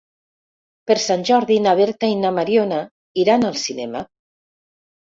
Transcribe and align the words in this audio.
Per 0.91 0.95
Sant 1.03 1.25
Jordi 1.31 1.59
na 1.67 1.75
Berta 1.81 2.09
i 2.15 2.17
na 2.25 2.35
Mariona 2.39 2.83
iran 3.27 3.49
al 3.53 3.63
cinema. 3.69 4.05